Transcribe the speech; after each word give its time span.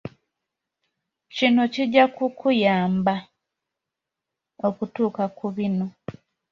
Kino 1.35 1.61
kijja 1.73 2.05
kukuyamba 2.15 3.15
okutuuka 4.67 5.23
ku 5.37 5.45
bino 5.55 5.87